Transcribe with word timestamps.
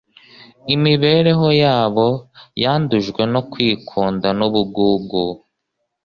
Imibereho 0.75 1.47
yabo 1.63 2.07
yandujwe 2.63 3.21
no 3.33 3.41
kwikunda 3.51 4.27
n'ubugugu, 4.37 5.23